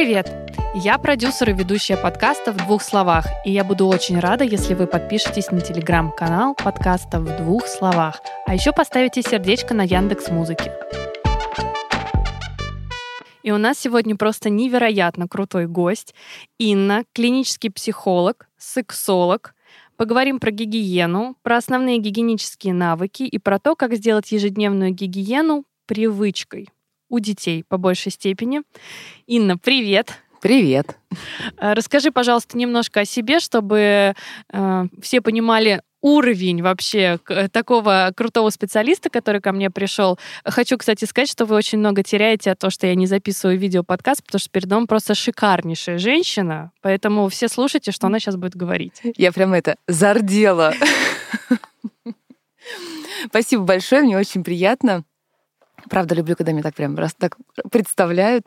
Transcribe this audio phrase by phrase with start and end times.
[0.00, 0.32] привет!
[0.74, 4.86] Я продюсер и ведущая подкаста «В двух словах», и я буду очень рада, если вы
[4.86, 10.72] подпишетесь на телеграм-канал подкаста «В двух словах», а еще поставите сердечко на Яндекс Музыке.
[13.42, 16.14] И у нас сегодня просто невероятно крутой гость.
[16.58, 19.54] Инна, клинический психолог, сексолог.
[19.98, 26.70] Поговорим про гигиену, про основные гигиенические навыки и про то, как сделать ежедневную гигиену привычкой
[27.10, 28.62] у детей по большей степени.
[29.26, 30.14] Инна, привет!
[30.40, 30.96] Привет.
[31.58, 34.14] Э, расскажи, пожалуйста, немножко о себе, чтобы
[34.50, 37.18] э, все понимали уровень вообще
[37.52, 40.18] такого крутого специалиста, который ко мне пришел.
[40.44, 44.24] Хочу, кстати, сказать, что вы очень много теряете от того, что я не записываю видео-подкаст,
[44.24, 49.02] потому что перед вами просто шикарнейшая женщина, поэтому все слушайте, что она сейчас будет говорить.
[49.16, 50.72] Я прям это зардела.
[53.26, 55.04] Спасибо большое, мне очень приятно.
[55.88, 57.36] Правда, люблю, когда меня так прям раз так
[57.70, 58.46] представляют.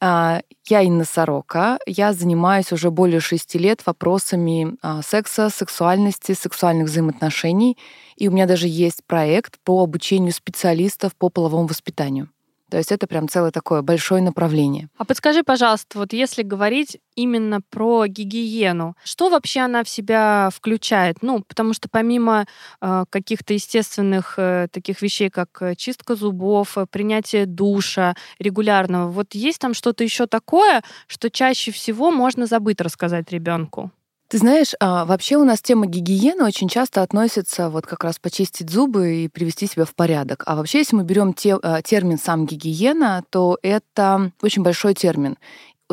[0.00, 1.78] А, я Инна Сорока.
[1.86, 7.76] Я занимаюсь уже более шести лет вопросами а, секса, сексуальности, сексуальных взаимоотношений.
[8.16, 12.30] И у меня даже есть проект по обучению специалистов по половому воспитанию.
[12.70, 14.88] То есть это прям целое такое большое направление.
[14.96, 21.18] А подскажи, пожалуйста, вот если говорить именно про гигиену, что вообще она в себя включает?
[21.22, 22.46] Ну, потому что помимо
[22.80, 29.34] э, каких-то естественных э, таких вещей, как э, чистка зубов, э, принятие душа регулярного, вот
[29.34, 33.90] есть там что-то еще такое, что чаще всего можно забыть рассказать ребенку?
[34.30, 38.70] Ты знаешь, а, вообще у нас тема гигиены очень часто относится вот как раз почистить
[38.70, 40.44] зубы и привести себя в порядок.
[40.46, 45.36] А вообще, если мы берем те, а, термин сам гигиена, то это очень большой термин.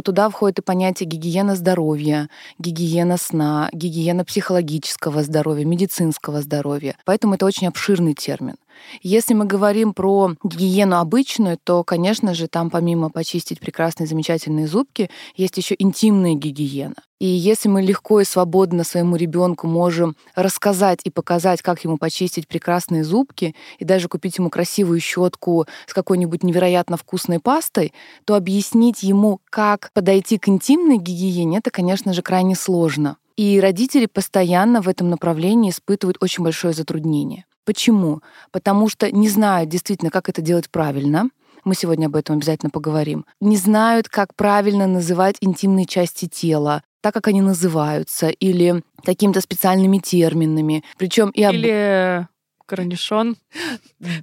[0.04, 2.30] Туда входит и понятие гигиена здоровья,
[2.60, 6.96] гигиена сна, гигиена психологического здоровья, медицинского здоровья.
[7.06, 8.58] Поэтому это очень обширный термин.
[9.02, 15.10] Если мы говорим про гигиену обычную, то, конечно же, там помимо почистить прекрасные, замечательные зубки,
[15.36, 16.96] есть еще интимная гигиена.
[17.20, 22.48] И если мы легко и свободно своему ребенку можем рассказать и показать, как ему почистить
[22.48, 27.92] прекрасные зубки, и даже купить ему красивую щетку с какой-нибудь невероятно вкусной пастой,
[28.26, 33.18] то объяснить ему, как подойти к интимной гигиене, это, конечно же, крайне сложно.
[33.36, 37.46] И родители постоянно в этом направлении испытывают очень большое затруднение.
[37.68, 38.22] Почему?
[38.54, 41.30] Потому что не знают действительно, как это делать правильно.
[41.66, 43.26] Мы сегодня об этом обязательно поговорим.
[43.42, 49.98] Не знают, как правильно называть интимные части тела, так, как они называются, или какими-то специальными
[49.98, 50.86] терминами.
[50.98, 51.56] Причем и об...
[51.56, 52.30] Или
[52.68, 53.38] корнишон.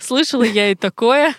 [0.01, 1.35] Слышала я и такое.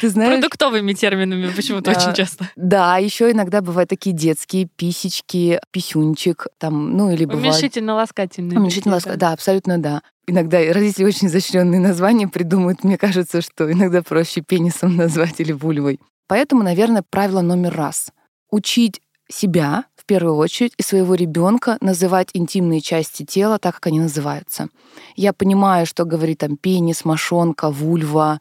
[0.00, 0.32] Ты знаешь...
[0.32, 2.50] Продуктовыми терминами почему-то очень часто.
[2.56, 7.44] Да, еще иногда бывают такие детские писечки, писюнчик, там, ну или бывает...
[7.44, 8.58] Уменьшительно-ласкательные.
[8.58, 10.02] Уменьшительно-ласкательные, да, абсолютно да.
[10.26, 12.82] Иногда родители очень изощренные названия придумывают.
[12.82, 16.00] Мне кажется, что иногда проще пенисом назвать или вульвой.
[16.26, 18.10] Поэтому, наверное, правило номер раз.
[18.50, 24.68] Учить себя первую очередь и своего ребенка называть интимные части тела так, как они называются.
[25.14, 28.40] Я понимаю, что говорит там пенис, мошонка, вульва.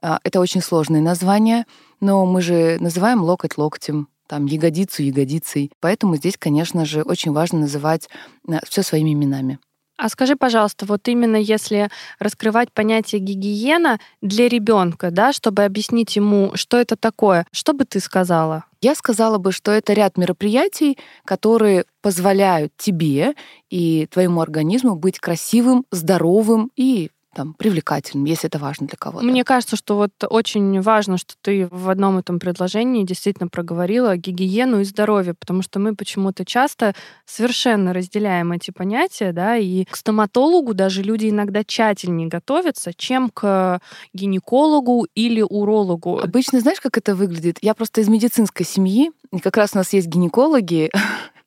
[0.00, 1.66] А, это очень сложные названия,
[2.00, 5.72] но мы же называем локоть локтем, там ягодицу ягодицей.
[5.80, 8.08] Поэтому здесь, конечно же, очень важно называть
[8.48, 9.58] э, все своими именами.
[9.98, 16.52] А скажи, пожалуйста, вот именно если раскрывать понятие гигиена для ребенка, да, чтобы объяснить ему,
[16.54, 18.64] что это такое, что бы ты сказала?
[18.80, 23.34] Я сказала бы, что это ряд мероприятий, которые позволяют тебе
[23.70, 29.24] и твоему организму быть красивым, здоровым и там, привлекательным, если это важно для кого-то.
[29.24, 34.80] Мне кажется, что вот очень важно, что ты в одном этом предложении действительно проговорила гигиену
[34.80, 40.74] и здоровье, потому что мы почему-то часто совершенно разделяем эти понятия, да, и к стоматологу
[40.74, 43.80] даже люди иногда тщательнее готовятся, чем к
[44.12, 46.18] гинекологу или урологу.
[46.18, 47.58] Обычно знаешь, как это выглядит?
[47.62, 50.90] Я просто из медицинской семьи, и как раз у нас есть гинекологи,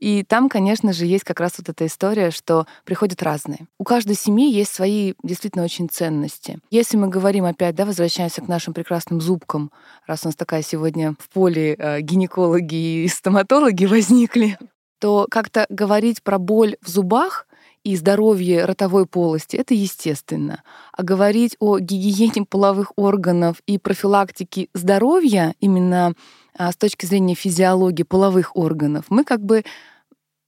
[0.00, 3.66] И там, конечно же, есть как раз вот эта история, что приходят разные.
[3.78, 6.58] У каждой семьи есть свои действительно очень ценности.
[6.70, 9.70] Если мы говорим опять, да, возвращаемся к нашим прекрасным зубкам,
[10.06, 14.58] раз у нас такая сегодня в поле э, гинекологи и стоматологи возникли,
[14.98, 17.46] то как-то говорить про боль в зубах
[17.84, 20.62] и здоровье ротовой полости, это естественно.
[20.92, 26.14] А говорить о гигиене половых органов и профилактике здоровья именно
[26.56, 29.64] с точки зрения физиологии половых органов, мы как бы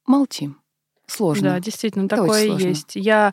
[0.07, 0.61] молчим.
[1.07, 1.51] Сложно.
[1.51, 2.97] Да, действительно, Это такое есть.
[2.97, 3.33] Я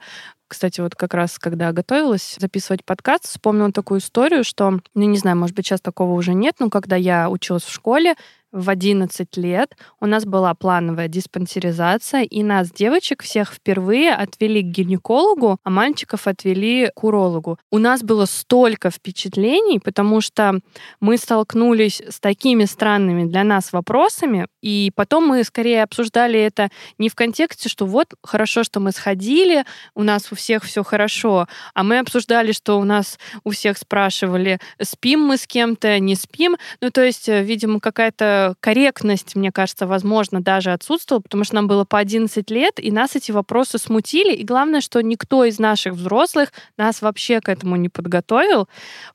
[0.54, 5.36] кстати, вот как раз, когда готовилась записывать подкаст, вспомнила такую историю, что, ну, не знаю,
[5.36, 8.14] может быть, сейчас такого уже нет, но когда я училась в школе,
[8.54, 14.68] в 11 лет у нас была плановая диспансеризация, и нас, девочек, всех впервые отвели к
[14.68, 17.58] гинекологу, а мальчиков отвели к урологу.
[17.72, 20.60] У нас было столько впечатлений, потому что
[21.00, 27.10] мы столкнулись с такими странными для нас вопросами, и потом мы скорее обсуждали это не
[27.10, 29.66] в контексте, что вот хорошо, что мы сходили,
[29.96, 34.60] у нас у всех все хорошо, а мы обсуждали, что у нас у всех спрашивали,
[34.80, 36.58] спим мы с кем-то, не спим.
[36.82, 41.68] Ну, то есть, э, видимо, какая-то корректность, мне кажется, возможно, даже отсутствовала, потому что нам
[41.68, 44.34] было по 11 лет, и нас эти вопросы смутили.
[44.34, 48.68] И главное, что никто из наших взрослых нас вообще к этому не подготовил.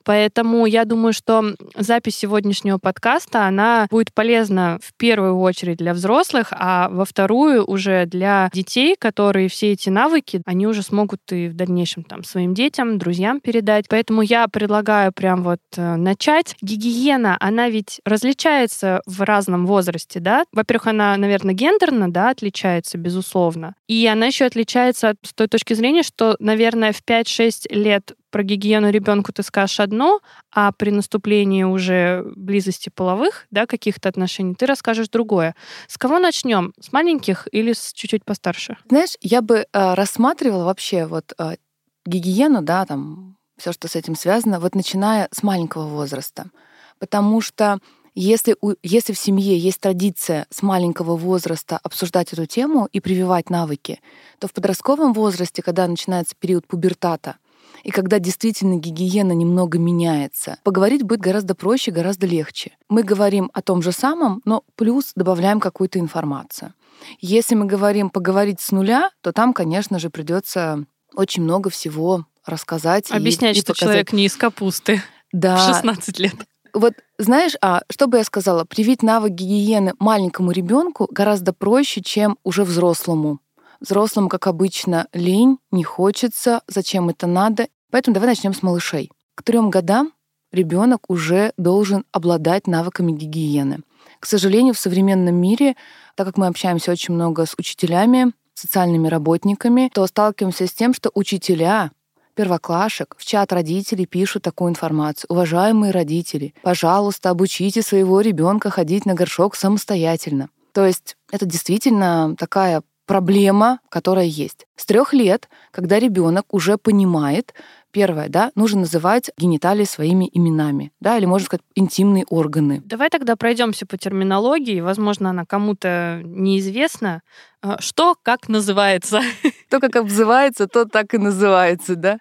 [0.04, 6.48] Поэтому я думаю, что запись сегодняшнего подкаста, она будет полезна в первую очередь для взрослых,
[6.52, 11.54] а во вторую уже для детей, которые все эти навыки, они уже смогут и в
[11.54, 13.86] дальнейшем там своим детям, друзьям передать.
[13.88, 16.56] Поэтому я предлагаю прям вот э, начать.
[16.62, 20.44] Гигиена, она ведь различается в разном возрасте, да?
[20.53, 23.75] Во-первых, она, наверное, гендерно, да, отличается, безусловно.
[23.87, 28.91] И она еще отличается с той точки зрения, что, наверное, в 5-6 лет про гигиену
[28.91, 30.20] ребенку ты скажешь одно,
[30.53, 35.55] а при наступлении уже близости половых, да, каких-то отношений, ты расскажешь другое.
[35.87, 36.75] С кого начнем?
[36.81, 38.76] С маленьких или с чуть-чуть постарше?
[38.88, 41.56] Знаешь, я бы э, рассматривала вообще вот э,
[42.05, 46.50] гигиену, да, там все, что с этим связано, вот начиная с маленького возраста.
[46.99, 47.79] Потому что
[48.20, 53.50] если, у, если в семье есть традиция с маленького возраста обсуждать эту тему и прививать
[53.50, 54.00] навыки,
[54.38, 57.37] то в подростковом возрасте, когда начинается период пубертата,
[57.85, 62.73] и когда действительно гигиена немного меняется, поговорить будет гораздо проще, гораздо легче.
[62.88, 66.75] Мы говорим о том же самом, но плюс добавляем какую-то информацию.
[67.20, 70.85] Если мы говорим поговорить с нуля, то там, конечно же, придется
[71.15, 73.11] очень много всего рассказать.
[73.12, 73.88] Объяснять, и, и что показать.
[73.88, 75.56] человек не из капусты да.
[75.56, 76.35] в 16 лет.
[76.75, 82.38] Вот знаешь, а что бы я сказала, привить навык гигиены маленькому ребенку гораздо проще, чем
[82.44, 83.41] уже взрослому.
[83.81, 87.69] Взрослым, как обычно, лень, не хочется, зачем это надо.
[87.91, 89.11] Поэтому давай начнем с малышей.
[89.35, 90.12] К трем годам
[90.53, 93.81] ребенок уже должен обладать навыками гигиены.
[94.20, 95.76] К сожалению, в современном мире,
[96.17, 101.11] так как мы общаемся очень много с учителями, социальными работниками, то сталкиваемся с тем, что
[101.15, 101.93] учителя
[102.38, 105.26] первоклашек в чат родителей пишут такую информацию.
[105.29, 110.49] Уважаемые родители, пожалуйста, обучите своего ребенка ходить на горшок самостоятельно.
[110.73, 114.69] То есть это действительно такая проблема, которая есть.
[114.76, 117.55] С трех лет, когда ребенок уже понимает,
[117.98, 122.80] первое, да, нужно называть гениталии своими именами, да, или можно сказать интимные органы.
[122.84, 127.22] Давай тогда пройдемся по терминологии, возможно, она кому-то неизвестна.
[127.60, 129.20] А, что как называется?
[129.68, 132.20] То, как обзывается, то так и называется, да.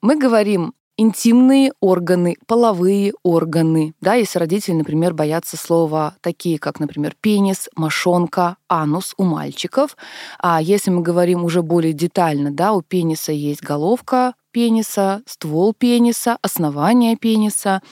[0.00, 3.94] Мы говорим интимные органы, половые органы.
[4.00, 9.96] Да, если родители, например, боятся слова такие, как, например, пенис, мошонка, анус у мальчиков.
[10.38, 16.38] А если мы говорим уже более детально, да, у пениса есть головка пениса, ствол пениса,
[16.40, 17.82] основание пениса.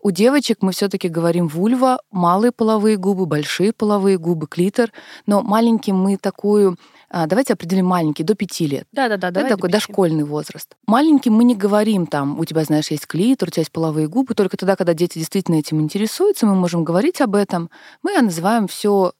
[0.00, 4.92] У девочек мы все-таки говорим вульва, малые половые губы, большие половые губы, клитор.
[5.26, 6.76] Но маленьким мы такую
[7.10, 8.86] а, давайте определим маленький, до пяти лет.
[8.92, 9.40] Да-да-да.
[9.40, 10.76] Это такой дошкольный возраст.
[10.86, 14.34] Маленьким мы не говорим там, у тебя, знаешь, есть клитор, у тебя есть половые губы.
[14.34, 17.68] Только тогда, когда дети действительно этим интересуются, мы можем говорить об этом.
[18.04, 19.12] Мы называем все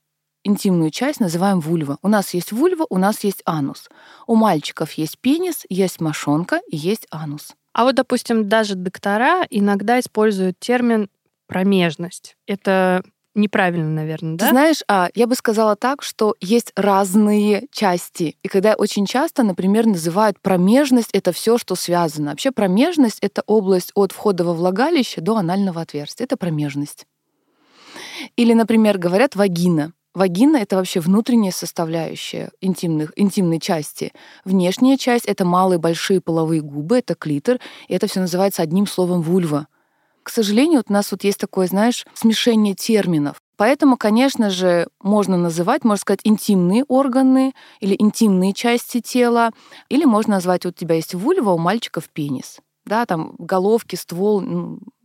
[0.47, 1.99] интимную часть называем вульва.
[2.03, 3.89] У нас есть вульва, у нас есть анус.
[4.27, 7.55] У мальчиков есть пенис, есть мошонка и есть анус.
[7.73, 11.11] А вот, допустим, даже доктора иногда используют термин
[11.47, 12.37] промежность.
[12.47, 13.03] Это
[13.37, 14.47] неправильно, наверное, да?
[14.47, 18.37] Ты знаешь, а, я бы сказала так, что есть разные части.
[18.43, 22.31] И когда очень часто, например, называют промежность, это все, что связано.
[22.31, 26.25] Вообще промежность— это область от входа во влагалище до анального отверстия.
[26.25, 27.07] Это промежность.
[28.37, 29.93] Или, например, говорят вагина.
[30.17, 34.15] Вагина— это вообще внутренняя составляющая интимных, интимной части.
[34.47, 39.21] Внешняя часть— это малые большие половые губы, это клитор, и это все называется одним словом
[39.21, 39.69] вульва.
[40.23, 43.43] К сожалению, вот у нас вот есть такое, знаешь, смешение терминов.
[43.59, 49.51] Поэтому, конечно же, можно называть, можно сказать, интимные органы или интимные части тела,
[49.91, 54.43] или можно назвать, вот у тебя есть вульва, у мальчиков пенис да, там головки, ствол,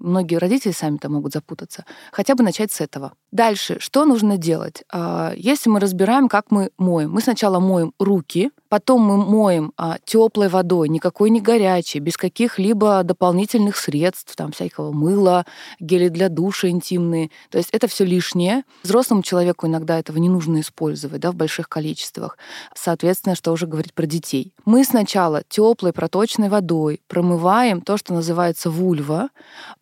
[0.02, 1.86] многие родители сами там могут запутаться.
[2.12, 3.14] Хотя бы начать с этого.
[3.32, 4.84] Дальше, что нужно делать?
[4.92, 7.12] А, если мы разбираем, как мы моем.
[7.12, 13.04] Мы сначала моем руки, потом мы моем а, теплой водой, никакой не горячей, без каких-либо
[13.04, 15.46] дополнительных средств, там всякого мыла,
[15.80, 17.32] гели для душа интимные.
[17.50, 18.64] То есть это все лишнее.
[18.84, 22.38] Взрослому человеку иногда этого не нужно использовать да, в больших количествах.
[22.76, 24.54] Соответственно, что уже говорить про детей.
[24.66, 29.30] Мы сначала теплой проточной водой промываем то, что называется вульва,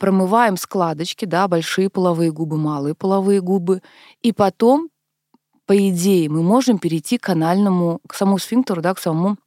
[0.09, 3.83] промываем складочки, да, большие половые губы, малые половые губы,
[4.23, 4.89] и потом,
[5.67, 9.37] по идее, мы можем перейти к анальному, к самому сфинктеру, да, к самому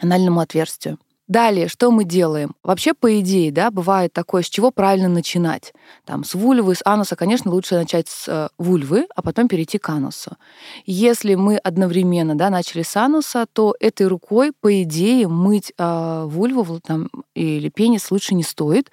[0.00, 0.96] анальному отверстию.
[1.26, 2.54] Далее, что мы делаем?
[2.62, 5.74] Вообще, по идее, да, бывает такое, с чего правильно начинать.
[6.06, 9.90] Там, с вульвы, с ануса, конечно, лучше начать с э, вульвы, а потом перейти к
[9.90, 10.38] анусу.
[10.86, 16.80] Если мы одновременно, да, начали с ануса, то этой рукой, по идее, мыть э, вульву
[16.80, 18.90] там, или пенис лучше не стоит,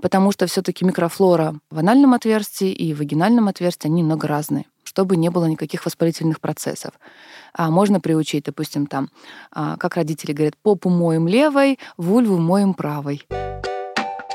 [0.00, 4.66] потому что все таки микрофлора в анальном отверстии и в вагинальном отверстии, они немного разные
[4.88, 6.92] чтобы не было никаких воспалительных процессов.
[7.52, 9.10] А можно приучить, допустим, там,
[9.52, 13.22] а, как родители говорят, попу моем левой, вульву моем правой.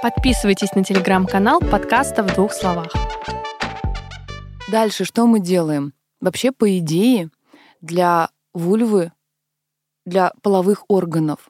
[0.03, 2.93] Подписывайтесь на телеграм-канал подкаста в двух словах.
[4.71, 5.93] Дальше что мы делаем?
[6.21, 7.29] Вообще, по идее,
[7.81, 9.11] для вульвы,
[10.05, 11.49] для половых органов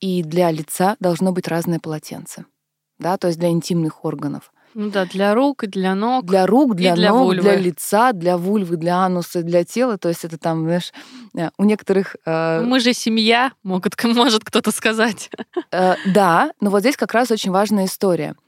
[0.00, 2.46] и для лица должно быть разное полотенце.
[3.00, 4.52] Да, то есть для интимных органов.
[4.74, 6.26] Ну да, для рук и для ног.
[6.26, 7.42] Для рук, для, для ног, вульвы.
[7.42, 9.98] для лица, для вульвы, для ануса, для тела.
[9.98, 10.92] То есть это там, знаешь,
[11.34, 12.14] э, у некоторых...
[12.24, 12.60] Э...
[12.60, 15.28] Мы же семья, могут, может кто-то сказать.
[15.72, 18.36] Э, да, но вот здесь как раз очень важная история—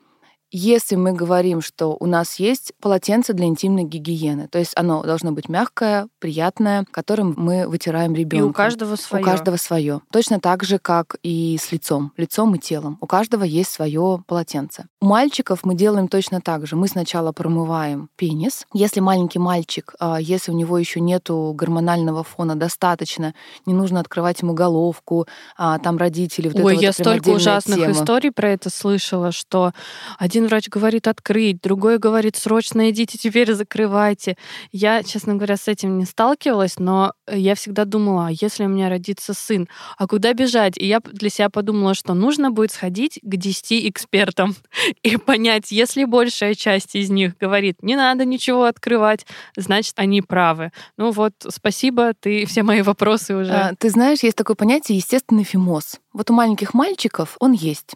[0.53, 5.33] если мы говорим, что у нас есть полотенце для интимной гигиены, то есть оно должно
[5.33, 8.47] быть мягкое, приятное, которым мы вытираем ребенка.
[8.47, 9.25] И у каждого свое.
[9.25, 10.01] У каждого свое.
[10.13, 12.99] Точно так же, как и с лицом, лицом и телом.
[13.01, 14.87] У каждого есть свое полотенце.
[15.01, 16.77] У мальчиков мы делаем точно так же.
[16.77, 18.67] Мы сначала промываем пенис.
[18.75, 24.43] Если маленький мальчик, а, если у него еще нету гормонального фона достаточно, не нужно открывать
[24.43, 26.49] ему головку, а, там родители.
[26.49, 27.93] Вот Ой, это я вот столько ужасных тема.
[27.93, 29.73] историй про это слышала, что
[30.19, 34.37] один один врач говорит открыть, другой говорит срочно идите теперь закрывайте.
[34.73, 38.89] Я, честно говоря, с этим не сталкивалась, но я всегда думала, а если у меня
[38.89, 39.69] родится сын,
[39.99, 40.77] а куда бежать?
[40.77, 44.55] И я для себя подумала, что нужно будет сходить к 10 экспертам
[45.03, 50.73] и понять, если большая часть из них говорит, не надо ничего открывать, значит, они правы.
[50.97, 53.53] Ну вот, спасибо, ты все мои вопросы уже.
[53.53, 56.01] А, ты знаешь, есть такое понятие естественный фимоз.
[56.13, 57.95] Вот у маленьких мальчиков он есть.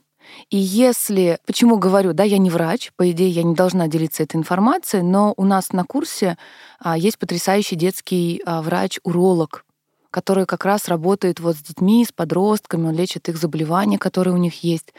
[0.50, 4.36] И если, почему говорю, да, я не врач, по идее, я не должна делиться этой
[4.36, 6.36] информацией, но у нас на курсе
[6.78, 9.64] а, есть потрясающий детский а, врач-уролог,
[10.10, 14.38] который как раз работает вот с детьми, с подростками, он лечит их заболевания, которые у
[14.38, 14.94] них есть.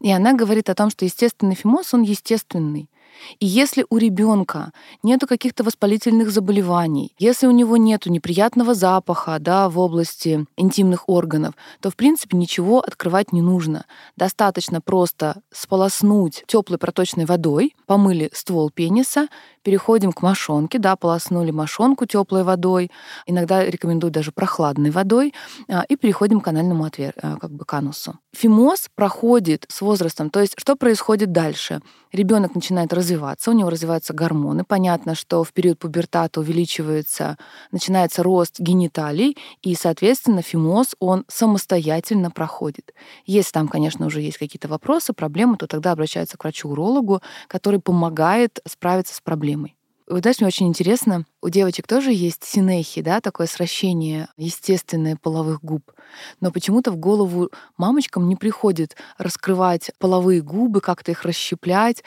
[0.00, 2.89] И она говорит о том, что естественный фимоз, он естественный.
[3.38, 9.68] И если у ребенка нету каких-то воспалительных заболеваний, если у него нету неприятного запаха да,
[9.68, 13.86] в области интимных органов, то в принципе ничего открывать не нужно.
[14.16, 19.28] Достаточно просто сполоснуть теплой проточной водой, помыли ствол пениса,
[19.62, 22.90] переходим к мошонке, да, полоснули мошонку теплой водой,
[23.26, 25.34] иногда рекомендую даже прохладной водой,
[25.68, 27.12] а, и переходим к канальному отвер...
[27.22, 28.18] А, как бы канусу.
[28.32, 31.80] Фимоз проходит с возрастом, то есть что происходит дальше?
[32.12, 34.64] Ребенок начинает развиваться, у него развиваются гормоны.
[34.64, 37.36] Понятно, что в период пубертата увеличивается,
[37.72, 42.94] начинается рост гениталий, и, соответственно, фимоз, он самостоятельно проходит.
[43.26, 48.60] Если там, конечно, уже есть какие-то вопросы, проблемы, то тогда обращаются к врачу-урологу, который помогает
[48.66, 49.74] справиться с проблемой.
[50.10, 55.62] Вот знаешь, мне очень интересно, у девочек тоже есть синехи, да, такое сращение естественное половых
[55.62, 55.92] губ.
[56.40, 62.02] Но почему-то в голову мамочкам не приходит раскрывать половые губы, как-то их расщеплять.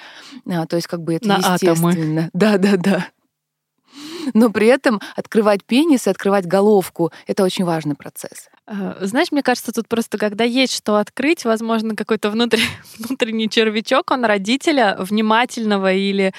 [0.47, 1.89] А, то есть как бы это На естественно.
[1.91, 2.29] Атомы.
[2.33, 3.07] Да, да, да.
[4.33, 8.49] Но при этом открывать пенис и открывать головку— это очень важный процесс.
[8.65, 12.63] Э, знаешь, мне кажется, тут просто, когда есть что открыть, возможно, какой-то внутренний,
[12.97, 16.33] внутренний червячок, он родителя внимательного или,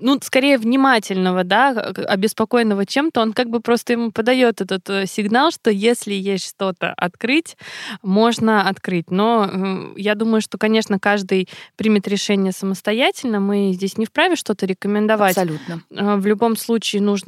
[0.00, 5.52] ну, скорее внимательного, да, обеспокоенного чем-то, он как бы просто ему подает этот э, сигнал,
[5.52, 7.56] что если есть что-то открыть,
[8.02, 9.10] можно открыть.
[9.10, 13.38] Но э, я думаю, что, конечно, каждый примет решение самостоятельно.
[13.38, 15.38] Мы здесь не вправе что-то рекомендовать.
[15.38, 15.82] Абсолютно.
[15.90, 17.27] В любом случае нужно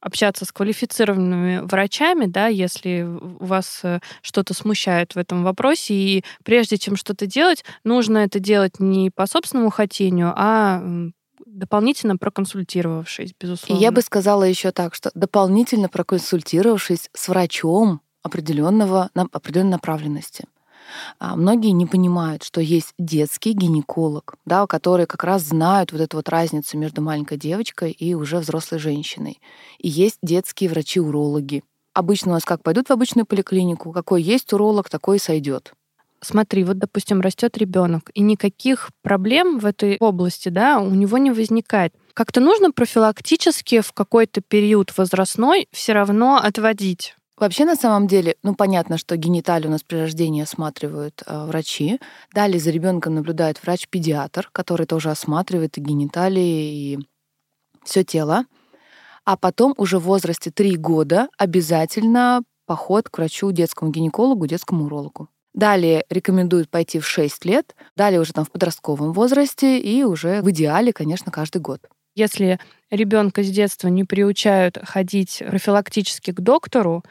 [0.00, 6.24] общаться с квалифицированными врачами, да, если у вас Э, что-то смущает в этом вопросе, и
[6.44, 10.82] прежде чем что-то делать, нужно это делать не по собственному хотению, а
[11.44, 13.78] дополнительно проконсультировавшись, безусловно.
[13.78, 20.44] И я бы сказала еще так, что дополнительно проконсультировавшись с врачом определенного, определенной направленности.
[21.18, 26.16] А многие не понимают, что есть детский гинеколог, да, которые как раз знают вот эту
[26.18, 29.40] вот разницу между маленькой девочкой и уже взрослой женщиной.
[29.78, 31.62] И есть детские врачи-урологи,
[31.94, 35.74] Обычно у нас как пойдут в обычную поликлинику, какой есть уролог, такой и сойдет.
[36.22, 41.32] Смотри, вот, допустим, растет ребенок, и никаких проблем в этой области, да, у него не
[41.32, 41.92] возникает.
[42.14, 48.54] Как-то нужно профилактически в какой-то период возрастной все равно отводить Вообще, на самом деле, ну,
[48.54, 51.98] понятно, что гениталии у нас при рождении осматривают э, врачи.
[52.32, 56.98] Далее за ребенком наблюдает врач-педиатр, который тоже осматривает и гениталии, и
[57.82, 58.44] все тело.
[59.24, 65.28] А потом уже в возрасте 3 года обязательно поход к врачу, детскому гинекологу, детскому урологу.
[65.52, 70.50] Далее рекомендуют пойти в 6 лет, далее уже там в подростковом возрасте и уже в
[70.52, 71.80] идеале, конечно, каждый год.
[72.14, 72.58] Если
[72.90, 77.02] ребенка с детства не приучают ходить профилактически к доктору,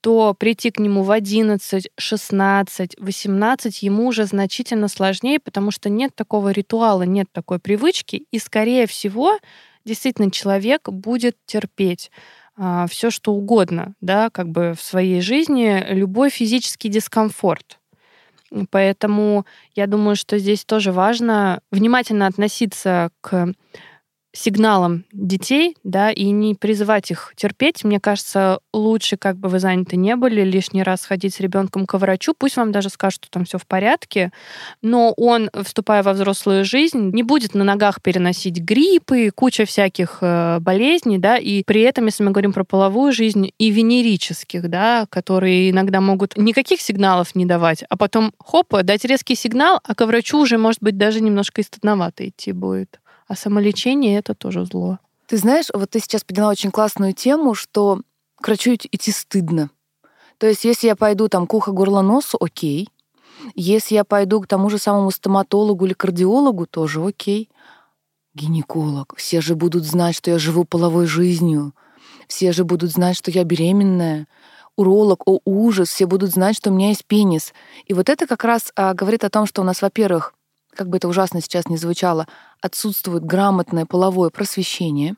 [0.00, 6.14] то прийти к нему в 11, 16, 18 ему уже значительно сложнее, потому что нет
[6.14, 9.38] такого ритуала, нет такой привычки, и, скорее всего,
[9.84, 12.10] действительно человек будет терпеть
[12.56, 17.78] а, все, что угодно, да, как бы в своей жизни, любой физический дискомфорт.
[18.70, 23.54] Поэтому я думаю, что здесь тоже важно внимательно относиться к
[24.32, 27.84] сигналам детей, да, и не призывать их терпеть.
[27.84, 31.98] Мне кажется, лучше, как бы вы заняты не были, лишний раз ходить с ребенком к
[31.98, 32.34] врачу.
[32.36, 34.32] Пусть вам даже скажут, что там все в порядке,
[34.82, 40.58] но он, вступая во взрослую жизнь, не будет на ногах переносить гриппы, куча всяких э,
[40.60, 45.70] болезней, да, и при этом, если мы говорим про половую жизнь, и венерических, да, которые
[45.70, 50.38] иногда могут никаких сигналов не давать, а потом, хоп, дать резкий сигнал, а к врачу
[50.38, 53.00] уже, может быть, даже немножко и стыдновато идти будет.
[53.30, 54.98] А самолечение это тоже зло.
[55.28, 58.00] Ты знаешь, вот ты сейчас подняла очень классную тему, что
[58.42, 59.70] к врачу идти стыдно.
[60.38, 62.88] То есть, если я пойду там к ухо, горло, носу, окей.
[63.54, 67.48] Если я пойду к тому же самому стоматологу или кардиологу, тоже окей.
[68.34, 69.14] Гинеколог.
[69.16, 71.72] Все же будут знать, что я живу половой жизнью.
[72.26, 74.26] Все же будут знать, что я беременная.
[74.74, 77.54] Уролог, о ужас, все будут знать, что у меня есть пенис.
[77.86, 80.34] И вот это как раз а, говорит о том, что у нас, во-первых,
[80.74, 82.26] как бы это ужасно сейчас не звучало,
[82.60, 85.16] отсутствует грамотное половое просвещение.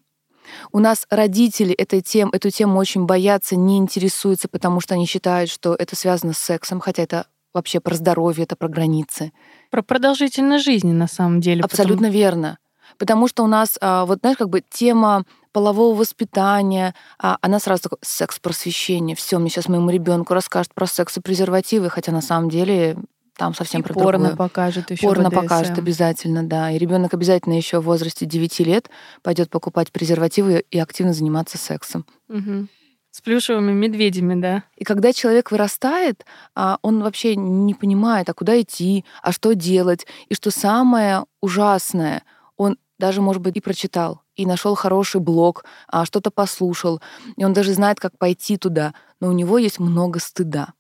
[0.73, 5.50] У нас родители этой тем, эту тему очень боятся, не интересуются, потому что они считают,
[5.50, 9.32] что это связано с сексом, хотя это вообще про здоровье, это про границы.
[9.71, 11.62] Про продолжительность жизни на самом деле.
[11.62, 12.12] Абсолютно потому...
[12.12, 12.59] верно.
[12.99, 17.85] Потому что у нас, а, вот знаешь, как бы тема полового воспитания, а, она сразу
[17.85, 19.16] такой секс-просвещение.
[19.16, 22.97] Все, мне сейчас моему ребенку расскажет про секс и презервативы, хотя на самом деле
[23.36, 24.36] там совсем и про порно другое.
[24.36, 26.71] покажет еще Порно покажет обязательно, да.
[26.71, 28.90] И ребенок обязательно еще в возрасте 9 лет
[29.23, 32.04] пойдет покупать презервативы и активно заниматься сексом.
[32.28, 32.68] Угу.
[33.10, 34.64] С плюшевыми медведями, да.
[34.76, 40.06] И когда человек вырастает, а, он вообще не понимает, а куда идти, а что делать.
[40.28, 42.23] И что самое ужасное,
[42.56, 47.02] он даже, может быть, и прочитал, и нашел хороший блог, а что-то послушал,
[47.36, 50.73] и он даже знает, как пойти туда, но у него есть много стыда.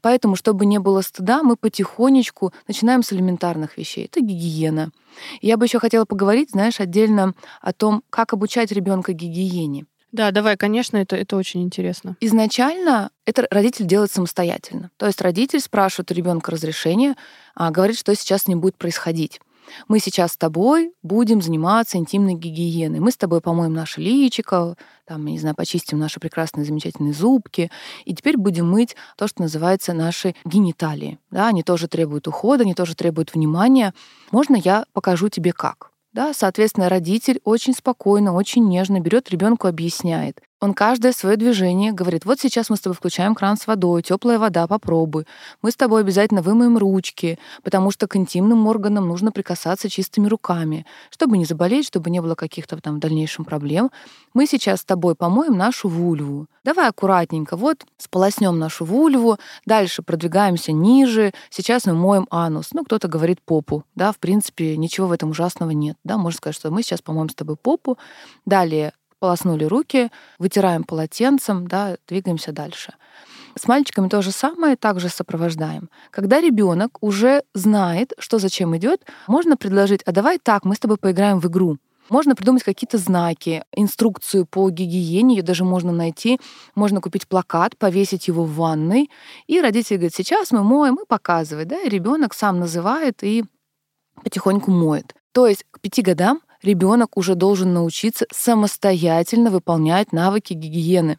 [0.00, 4.06] Поэтому, чтобы не было стыда, мы потихонечку начинаем с элементарных вещей.
[4.06, 4.90] Это гигиена.
[5.40, 9.86] Я бы еще хотела поговорить, знаешь, отдельно о том, как обучать ребенка гигиене.
[10.10, 12.16] Да, давай, конечно, это, это очень интересно.
[12.20, 14.90] Изначально это родитель делает самостоятельно.
[14.96, 17.14] То есть родитель спрашивает у ребенка разрешение,
[17.54, 19.40] а, говорит, что сейчас ним будет происходить.
[19.88, 23.00] Мы сейчас с тобой будем заниматься интимной гигиеной.
[23.00, 24.76] Мы с тобой помоем наше личико,
[25.06, 27.70] там, не знаю, почистим наши прекрасные, замечательные зубки,
[28.04, 31.18] и теперь будем мыть то, что называется наши гениталии.
[31.30, 33.94] Да, они тоже требуют ухода, они тоже требуют внимания.
[34.30, 35.90] Можно я покажу тебе как?
[36.12, 40.40] Да, соответственно, родитель очень спокойно, очень нежно берет ребенку, объясняет.
[40.60, 44.40] Он каждое свое движение говорит, вот сейчас мы с тобой включаем кран с водой, теплая
[44.40, 45.24] вода, попробуй.
[45.62, 50.84] Мы с тобой обязательно вымоем ручки, потому что к интимным органам нужно прикасаться чистыми руками,
[51.10, 53.92] чтобы не заболеть, чтобы не было каких-то там в дальнейшем проблем.
[54.34, 56.48] Мы сейчас с тобой помоем нашу вульву.
[56.64, 62.70] Давай аккуратненько, вот сполоснем нашу вульву, дальше продвигаемся ниже, сейчас мы моем анус.
[62.72, 66.56] Ну, кто-то говорит попу, да, в принципе, ничего в этом ужасного нет, да, можно сказать,
[66.56, 67.96] что мы сейчас помоем с тобой попу,
[68.44, 72.94] далее полоснули руки, вытираем полотенцем, да, двигаемся дальше.
[73.56, 75.90] С мальчиками то же самое, также сопровождаем.
[76.10, 80.96] Когда ребенок уже знает, что зачем идет, можно предложить, а давай так, мы с тобой
[80.96, 81.78] поиграем в игру.
[82.08, 86.40] Можно придумать какие-то знаки, инструкцию по гигиене, ее даже можно найти.
[86.74, 89.10] Можно купить плакат, повесить его в ванной.
[89.46, 91.68] И родители говорят, сейчас мы моем и показывает.
[91.68, 91.80] Да?
[91.80, 93.44] И ребенок сам называет и
[94.22, 95.14] потихоньку моет.
[95.32, 101.18] То есть к пяти годам ребенок уже должен научиться самостоятельно выполнять навыки гигиены.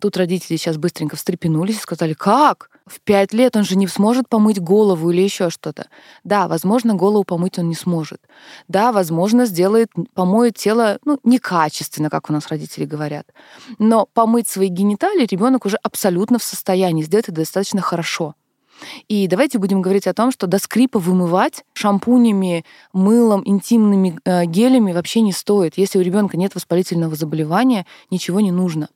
[0.00, 2.70] Тут родители сейчас быстренько встрепенулись и сказали, как?
[2.86, 5.86] В пять лет он же не сможет помыть голову или еще что-то.
[6.24, 8.20] Да, возможно, голову помыть он не сможет.
[8.66, 13.28] Да, возможно, сделает, помоет тело, ну, некачественно, как у нас родители говорят.
[13.78, 18.34] Но помыть свои гениталии ребенок уже абсолютно в состоянии сделать это достаточно хорошо.
[19.08, 24.92] И давайте будем говорить о том, что до скрипа вымывать шампунями, мылом, интимными э, гелями
[24.92, 25.74] вообще не стоит.
[25.76, 28.88] Если у ребенка нет воспалительного заболевания, ничего не нужно.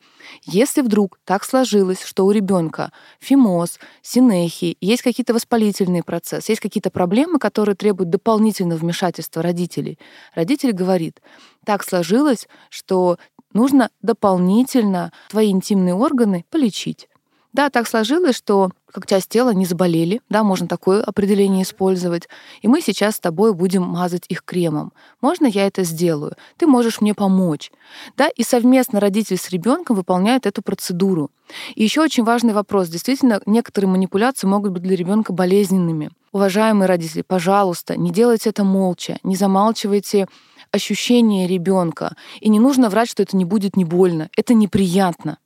[0.43, 6.91] Если вдруг так сложилось, что у ребенка фимоз, синехи, есть какие-то воспалительные процессы, есть какие-то
[6.91, 9.99] проблемы, которые требуют дополнительного вмешательства родителей,
[10.35, 11.21] родитель говорит,
[11.65, 13.19] так сложилось, что
[13.53, 17.09] нужно дополнительно твои интимные органы полечить.
[17.57, 22.29] Да, так сложилось, что как часть тела не заболели, да, можно такое определение использовать,
[22.61, 24.93] и мы сейчас с тобой будем мазать их кремом.
[25.23, 26.35] Можно я это сделаю?
[26.59, 27.73] Ты можешь мне помочь.
[28.15, 31.31] Да, и совместно родитель с ребенком выполняют эту процедуру.
[31.75, 32.89] И еще очень важный вопрос.
[32.89, 36.11] Действительно, некоторые манипуляции могут быть для ребенка болезненными.
[36.33, 40.27] Уважаемые родители, пожалуйста, не делайте это молча, не замалчивайте
[40.73, 42.17] ощущение ребенка.
[42.41, 44.29] И не нужно врать, что это не будет не больно.
[44.37, 45.39] Это неприятно.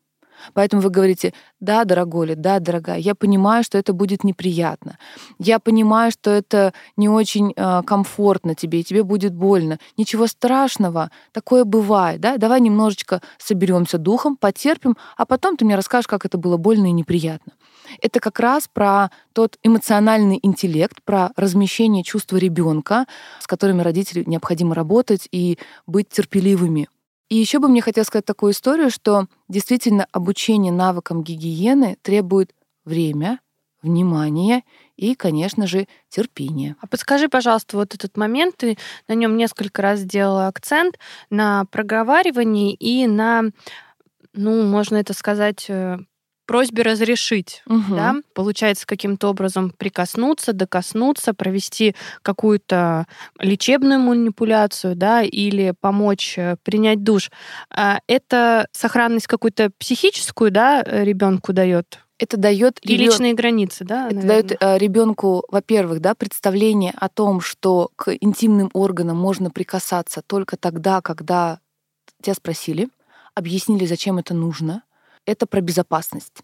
[0.54, 4.98] Поэтому вы говорите, да, дорогой, да, дорогая, я понимаю, что это будет неприятно.
[5.38, 9.78] Я понимаю, что это не очень э, комфортно тебе, и тебе будет больно.
[9.96, 12.36] Ничего страшного, такое бывает, да?
[12.36, 16.92] Давай немножечко соберемся духом, потерпим, а потом ты мне расскажешь, как это было больно и
[16.92, 17.52] неприятно.
[18.00, 23.06] Это как раз про тот эмоциональный интеллект, про размещение чувства ребенка,
[23.40, 26.88] с которыми родителям необходимо работать и быть терпеливыми
[27.30, 32.52] и еще бы мне хотелось сказать такую историю, что действительно обучение навыкам гигиены требует
[32.84, 33.38] время,
[33.82, 34.62] внимания
[34.96, 36.76] и, конечно же, терпения.
[36.80, 38.76] А подскажи, пожалуйста, вот этот момент, ты
[39.08, 40.98] на нем несколько раз сделала акцент
[41.30, 43.44] на проговаривании и на,
[44.34, 45.98] ну, можно это сказать, э,
[46.50, 47.94] просьбе разрешить, угу.
[47.94, 53.06] да, получается каким-то образом прикоснуться, докоснуться, провести какую-то
[53.38, 57.30] лечебную манипуляцию, да, или помочь э, принять душ.
[57.72, 62.00] А это сохранность какую-то психическую, да, ребенку дает?
[62.18, 64.08] это дает и личные границы, да?
[64.08, 64.42] Это наверное.
[64.42, 70.56] дает э, ребенку, во-первых, да, представление о том, что к интимным органам можно прикасаться только
[70.56, 71.60] тогда, когда
[72.20, 72.88] тебя спросили,
[73.34, 74.82] объяснили, зачем это нужно,
[75.26, 76.42] это про безопасность.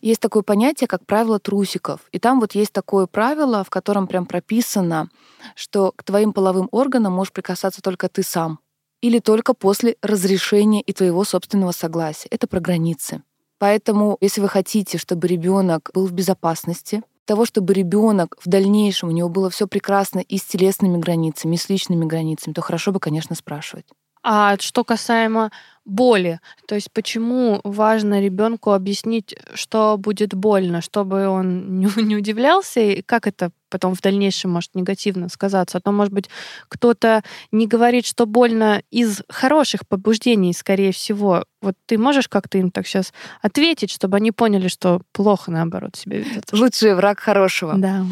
[0.00, 2.00] Есть такое понятие, как правило трусиков.
[2.12, 5.08] И там вот есть такое правило, в котором прям прописано,
[5.54, 8.60] что к твоим половым органам можешь прикасаться только ты сам.
[9.02, 12.28] Или только после разрешения и твоего собственного согласия.
[12.30, 13.22] Это про границы.
[13.58, 19.12] Поэтому, если вы хотите, чтобы ребенок был в безопасности, того, чтобы ребенок в дальнейшем у
[19.12, 23.00] него было все прекрасно и с телесными границами, и с личными границами, то хорошо бы,
[23.00, 23.86] конечно, спрашивать.
[24.22, 25.50] А что касаемо
[25.84, 33.02] боли, то есть почему важно ребенку объяснить, что будет больно, чтобы он не, удивлялся, и
[33.02, 35.78] как это потом в дальнейшем может негативно сказаться.
[35.78, 36.30] А то, может быть,
[36.68, 41.44] кто-то не говорит, что больно из хороших побуждений, скорее всего.
[41.60, 46.18] Вот ты можешь как-то им так сейчас ответить, чтобы они поняли, что плохо, наоборот, себя
[46.18, 46.52] ведут?
[46.52, 47.74] Лучший враг хорошего.
[47.76, 48.04] Да.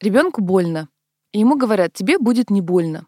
[0.00, 0.88] Ребенку больно.
[1.32, 3.06] И ему говорят, тебе будет не больно.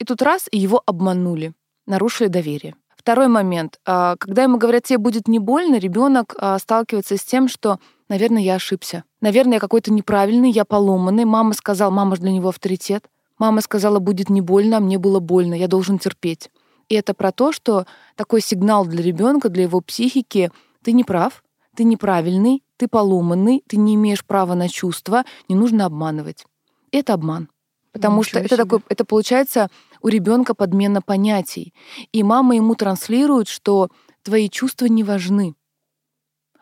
[0.00, 1.54] И тут раз, и его обманули
[1.86, 2.74] нарушили доверие.
[3.04, 3.80] Второй момент.
[3.84, 8.40] А, когда ему говорят, тебе будет не больно, ребенок а, сталкивается с тем, что, наверное,
[8.40, 9.04] я ошибся.
[9.20, 11.26] Наверное, я какой-то неправильный, я поломанный.
[11.26, 13.04] Мама сказала, мама же для него авторитет.
[13.38, 16.50] Мама сказала, будет не больно, а мне было больно, я должен терпеть.
[16.88, 17.84] И это про то, что
[18.16, 20.50] такой сигнал для ребенка, для его психики,
[20.82, 21.44] ты не прав,
[21.76, 26.46] ты неправильный, ты поломанный, ты не имеешь права на чувства, не нужно обманывать.
[26.90, 27.50] Это обман.
[27.94, 28.46] Потому Ничего что себе.
[28.46, 29.68] это такой, это получается
[30.04, 31.72] у ребенка подмена понятий.
[32.12, 33.88] И мама ему транслирует, что
[34.22, 35.54] твои чувства не важны.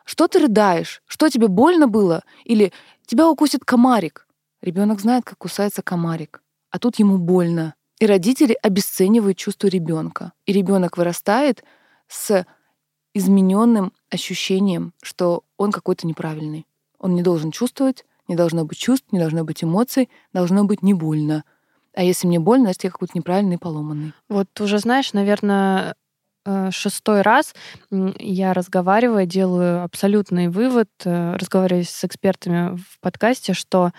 [0.05, 1.03] Что ты рыдаешь?
[1.05, 2.23] Что тебе больно было?
[2.45, 2.71] Или
[3.05, 4.27] тебя укусит комарик?
[4.61, 7.75] Ребенок знает, как кусается комарик, а тут ему больно.
[7.99, 10.31] И родители обесценивают чувство ребенка.
[10.45, 11.65] И ребенок вырастает
[12.07, 12.45] с
[13.13, 16.65] измененным ощущением, что он какой-то неправильный.
[16.97, 20.93] Он не должен чувствовать, не должно быть чувств, не должно быть эмоций, должно быть не
[20.93, 21.43] больно.
[21.95, 24.13] А если мне больно, значит, я какой-то неправильный, поломанный.
[24.29, 25.95] Вот уже знаешь, наверное,
[26.45, 27.53] э, шестой раз
[27.91, 33.91] я разговариваю, делаю абсолютный вывод, э, разговариваю с экспертами в подкасте, что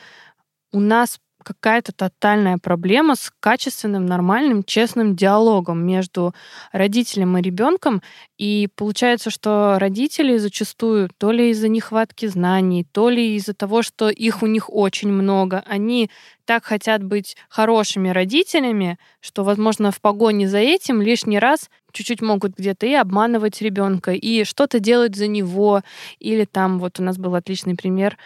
[0.72, 6.34] у нас какая-то тотальная проблема с качественным, нормальным, честным диалогом между
[6.72, 8.02] родителем и ребенком.
[8.38, 14.08] И получается, что родители зачастую то ли из-за нехватки знаний, то ли из-за того, что
[14.08, 16.10] их у них очень много, они
[16.44, 22.56] так хотят быть хорошими родителями, что, возможно, в погоне за этим лишний раз чуть-чуть могут
[22.56, 25.82] где-то и обманывать ребенка, и что-то делать за него.
[26.18, 28.18] Или там, вот у нас был отличный пример,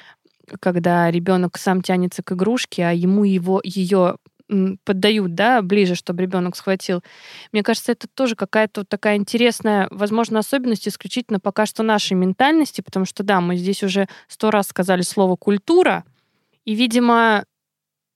[0.60, 4.16] когда ребенок сам тянется к игрушке, а ему его ее
[4.84, 7.02] поддают, да, ближе, чтобы ребенок схватил.
[7.52, 12.80] Мне кажется, это тоже какая-то вот такая интересная, возможно, особенность исключительно пока что нашей ментальности,
[12.80, 16.04] потому что, да, мы здесь уже сто раз сказали слово «культура»,
[16.64, 17.44] и, видимо,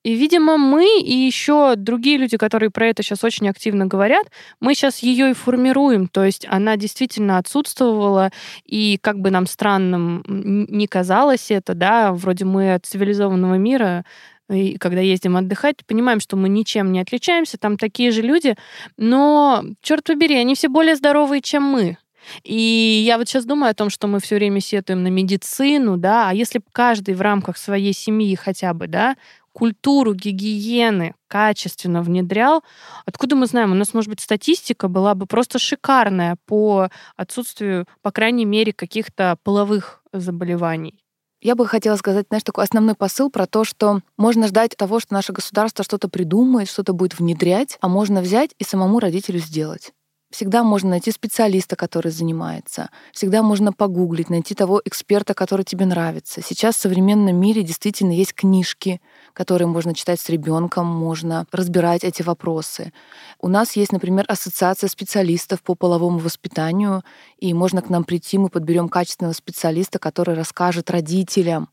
[0.04, 4.26] и, видимо, мы и еще другие люди, которые про это сейчас очень активно говорят,
[4.60, 6.08] мы сейчас ее и формируем.
[6.08, 8.30] То есть она действительно отсутствовала,
[8.64, 14.04] и как бы нам странным не казалось это, да, вроде мы от цивилизованного мира,
[14.50, 18.56] и когда ездим отдыхать, понимаем, что мы ничем не отличаемся, там такие же люди,
[18.96, 21.96] но, черт побери, они все более здоровые, чем мы.
[22.44, 26.28] И я вот сейчас думаю о том, что мы все время сетуем на медицину, да,
[26.28, 29.16] а если бы каждый в рамках своей семьи хотя бы, да,
[29.52, 32.62] культуру гигиены качественно внедрял,
[33.06, 33.72] откуда мы знаем?
[33.72, 39.36] У нас, может быть, статистика была бы просто шикарная по отсутствию, по крайней мере, каких-то
[39.42, 41.02] половых заболеваний.
[41.40, 45.12] Я бы хотела сказать, знаешь, такой основной посыл про то, что можно ждать того, что
[45.12, 49.92] наше государство что-то придумает, что-то будет внедрять, а можно взять и самому родителю сделать.
[50.32, 52.88] Всегда можно найти специалиста, который занимается.
[53.12, 56.40] Всегда можно погуглить, найти того эксперта, который тебе нравится.
[56.42, 59.02] Сейчас в современном мире действительно есть книжки,
[59.34, 62.94] которые можно читать с ребенком, можно разбирать эти вопросы.
[63.40, 67.02] У нас есть, например, ассоциация специалистов по половому воспитанию,
[67.36, 71.68] и можно к нам прийти, мы подберем качественного специалиста, который расскажет родителям,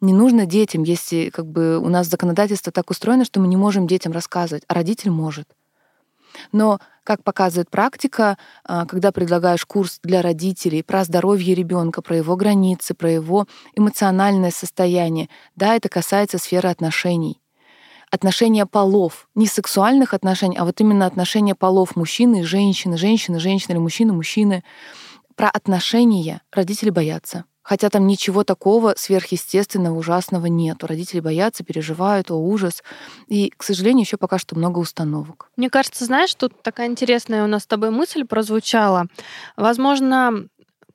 [0.00, 3.86] не нужно детям, если как бы у нас законодательство так устроено, что мы не можем
[3.86, 5.46] детям рассказывать, а родитель может.
[6.52, 12.36] Но, как показывает практика, а, когда предлагаешь курс для родителей про здоровье ребенка, про его
[12.36, 17.38] границы, про его эмоциональное состояние, да, это касается сферы отношений
[18.12, 23.72] отношения полов, не сексуальных отношений, а вот именно отношения полов мужчины и женщины, женщины, женщины
[23.72, 24.62] или мужчины, мужчины.
[25.34, 27.46] Про отношения родители боятся.
[27.62, 30.82] Хотя там ничего такого сверхъестественного, ужасного нет.
[30.82, 32.82] Родители боятся, переживают, о ужас.
[33.28, 35.50] И, к сожалению, еще пока что много установок.
[35.56, 39.06] Мне кажется, знаешь, тут такая интересная у нас с тобой мысль прозвучала.
[39.56, 40.48] Возможно,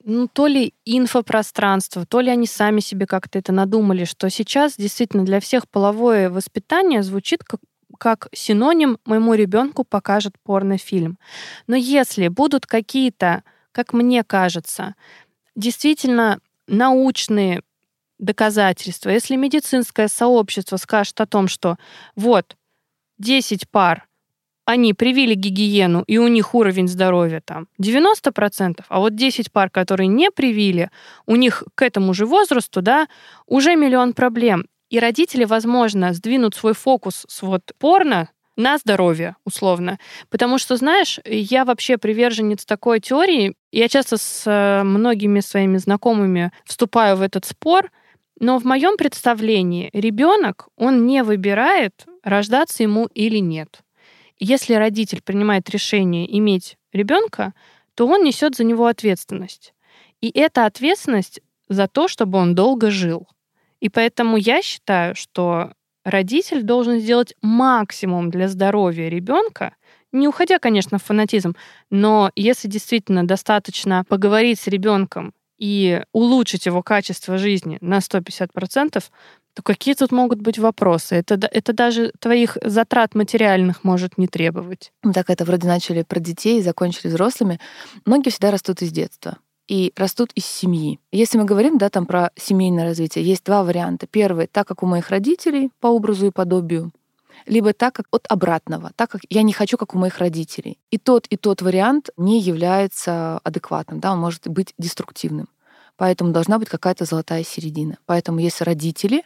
[0.04, 5.26] ну, то ли инфопространство, то ли они сами себе как-то это надумали, что сейчас действительно
[5.26, 7.62] для всех половое воспитание звучит как
[8.00, 11.18] как синоним моему ребенку покажет порнофильм.
[11.66, 14.94] Но если будут какие-то, как мне кажется,
[15.56, 17.62] действительно научные
[18.20, 21.78] доказательства, если медицинское сообщество скажет о том, что
[22.16, 22.56] вот
[23.20, 24.08] 10 пар,
[24.66, 30.08] они привили гигиену, и у них уровень здоровья там 90%, а вот 10 пар, которые
[30.08, 30.90] не привили,
[31.26, 33.08] у них к этому же возрасту, да,
[33.46, 34.66] уже миллион проблем.
[34.90, 40.00] И родители, возможно, сдвинут свой фокус с вот порно на здоровье, условно.
[40.30, 43.56] Потому что, знаешь, я вообще приверженец такой теории.
[43.72, 47.92] Я часто с э, многими своими знакомыми вступаю в этот спор,
[48.40, 53.80] но в моем представлении ребенок, он не выбирает, рождаться ему или нет.
[54.40, 57.54] Если родитель принимает решение иметь ребенка,
[57.96, 59.74] то он несет за него ответственность.
[60.22, 63.28] И эта ответственность за то, чтобы он долго жил.
[63.80, 65.72] И поэтому я считаю, что
[66.08, 69.76] родитель должен сделать максимум для здоровья ребенка,
[70.14, 71.56] не уходя, конечно, в фанатизм,
[71.90, 79.04] но если действительно достаточно поговорить с ребенком и улучшить его качество жизни на 150%,
[79.54, 81.16] то какие тут могут быть вопросы?
[81.16, 84.94] Это, это даже твоих затрат материальных может не требовать.
[85.14, 87.60] Так это вроде начали про детей и закончили взрослыми.
[88.06, 89.38] Многие всегда растут из детства
[89.68, 91.00] и растут из семьи.
[91.12, 94.08] Если мы говорим, да, там про семейное развитие, есть два варианта.
[94.08, 96.92] Первый, так как у моих родителей по образу и подобию,
[97.46, 100.80] либо так, как от обратного, так как я не хочу, как у моих родителей.
[100.90, 105.48] И тот, и тот вариант не является адекватным, да, он может быть деструктивным.
[105.98, 107.98] Поэтому должна быть какая-то золотая середина.
[108.06, 109.24] Поэтому если родители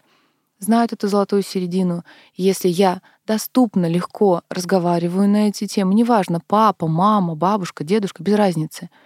[0.60, 2.04] знают эту золотую середину,
[2.36, 8.90] если я доступно, легко разговариваю на эти темы, неважно, папа, мама, бабушка, дедушка, без разницы—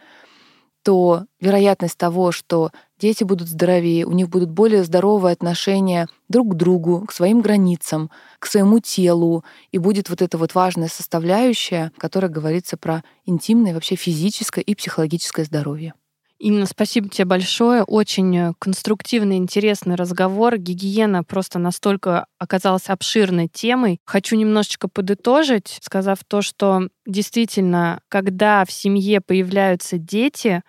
[0.85, 2.69] то вероятность того, что
[2.99, 8.11] дети будут здоровее, у них будут более здоровые отношения друг к другу, к своим границам,
[8.37, 13.95] к своему телу, и будет вот эта вот важная составляющая, которая говорится про интимное, вообще
[13.95, 15.95] физическое и психологическое здоровье.
[16.37, 17.83] Инна, спасибо тебе большое.
[17.83, 20.57] Очень э, конструктивный, интересный разговор.
[20.57, 23.99] Гигиена просто настолько оказалась обширной темой.
[24.05, 30.61] Хочу немножечко подытожить, сказав то, что действительно, когда в семье появляются дети,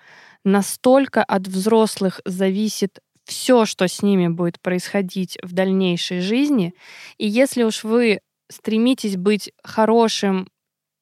[0.45, 6.75] настолько от взрослых зависит все, что с ними будет происходить в дальнейшей жизни.
[7.19, 10.49] И если уж вы стремитесь быть хорошим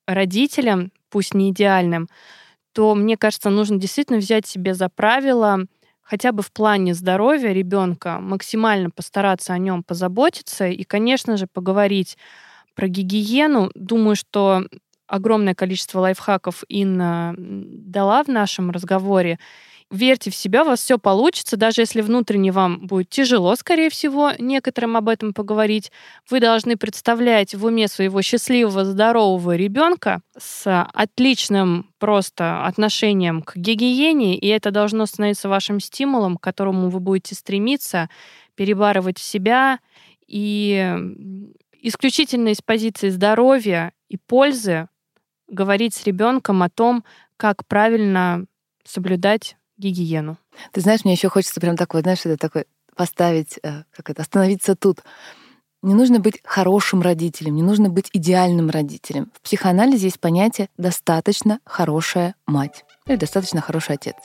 [0.07, 2.09] родителем, пусть не идеальным,
[2.75, 5.61] то, мне кажется, нужно действительно взять себе за правило
[6.03, 12.19] хотя бы в плане здоровья ребенка максимально постараться о нем позаботиться и, конечно же, поговорить
[12.75, 13.71] про гигиену.
[13.75, 14.65] Думаю, что
[15.07, 19.39] огромное количество лайфхаков Инна дала в нашем разговоре.
[19.95, 24.33] Верьте в себя, у вас все получится, даже если внутренне вам будет тяжело, скорее всего,
[24.41, 25.93] некоторым об этом поговорить.
[26.29, 34.37] Вы должны представлять в уме своего счастливого, здорового ребенка с отличным просто отношением к гигиене,
[34.37, 38.11] и это должно становиться вашим стимулом, к которому вы будете стремиться,
[38.57, 39.79] перебарывать себя
[40.27, 40.93] и
[41.83, 44.89] исключительно из позиции здоровья и пользы
[45.47, 47.05] говорить с ребенком о том,
[47.37, 48.47] как правильно
[48.85, 50.37] соблюдать гигиену.
[50.73, 54.77] Ты знаешь, мне еще хочется прям такой, знаешь, это такой поставить, э, как это, остановиться
[54.77, 55.01] тут.
[55.83, 59.31] Не нужно быть хорошим родителем, не нужно быть идеальным родителем.
[59.35, 64.17] В психоанализе есть понятие «достаточно хорошая мать» или «достаточно хороший отец».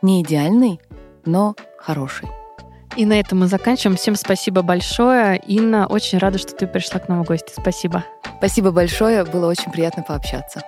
[0.00, 0.80] Не идеальный,
[1.24, 2.28] но хороший.
[2.96, 3.96] И на этом мы заканчиваем.
[3.96, 5.38] Всем спасибо большое.
[5.38, 7.52] Инна, очень рада, что ты пришла к нам в гости.
[7.58, 8.04] Спасибо.
[8.38, 9.24] Спасибо большое.
[9.24, 10.62] Было очень приятно пообщаться.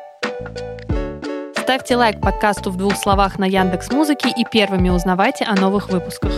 [1.65, 6.31] Ставьте лайк подкасту в двух словах на Яндекс Музыке и первыми узнавайте о новых выпусках.